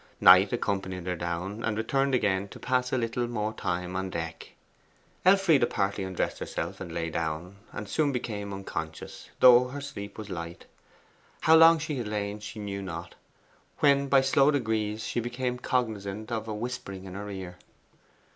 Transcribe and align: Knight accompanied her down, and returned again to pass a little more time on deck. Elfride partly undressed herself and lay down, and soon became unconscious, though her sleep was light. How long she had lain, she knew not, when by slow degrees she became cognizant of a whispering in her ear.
Knight 0.19 0.51
accompanied 0.51 1.05
her 1.05 1.15
down, 1.15 1.63
and 1.63 1.77
returned 1.77 2.15
again 2.15 2.47
to 2.47 2.59
pass 2.59 2.91
a 2.91 2.97
little 2.97 3.27
more 3.27 3.53
time 3.53 3.95
on 3.95 4.09
deck. 4.09 4.49
Elfride 5.23 5.69
partly 5.69 6.03
undressed 6.03 6.39
herself 6.39 6.81
and 6.81 6.91
lay 6.91 7.11
down, 7.11 7.57
and 7.71 7.87
soon 7.87 8.11
became 8.11 8.51
unconscious, 8.51 9.29
though 9.41 9.67
her 9.67 9.79
sleep 9.79 10.17
was 10.17 10.31
light. 10.31 10.65
How 11.41 11.55
long 11.55 11.77
she 11.77 11.97
had 11.97 12.07
lain, 12.07 12.39
she 12.39 12.57
knew 12.57 12.81
not, 12.81 13.13
when 13.77 14.07
by 14.07 14.21
slow 14.21 14.49
degrees 14.49 15.03
she 15.03 15.19
became 15.19 15.59
cognizant 15.59 16.31
of 16.31 16.47
a 16.47 16.55
whispering 16.55 17.05
in 17.05 17.13
her 17.13 17.29
ear. 17.29 17.59